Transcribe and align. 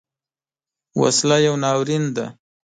وسله 1.01 1.37
یو 1.45 1.55
ناورین 1.63 2.05
دی 2.15 2.25